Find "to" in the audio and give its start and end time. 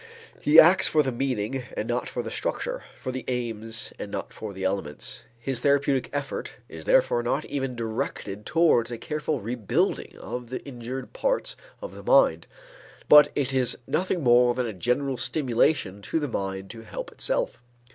16.01-16.19, 16.71-16.81